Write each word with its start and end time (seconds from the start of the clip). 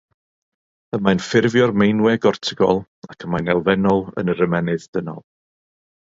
Y 0.97 0.99
mae'n 1.07 1.19
ffurfio'r 1.25 1.73
meinwe 1.81 2.13
gortigol 2.23 2.81
ac 3.11 3.27
y 3.27 3.31
mae'n 3.35 3.53
elfennol 3.57 4.03
yn 4.23 4.35
yr 4.35 4.43
ymennydd 4.49 4.91
dynol. 4.99 5.23